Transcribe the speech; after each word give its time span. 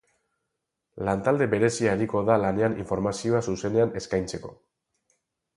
Lantalde 1.09 1.47
berezia 1.51 1.93
ariko 1.97 2.23
da 2.31 2.37
lanean 2.45 2.79
informazioa 2.85 3.45
zuzenean 3.51 3.97
eskaintzeko. 4.03 4.55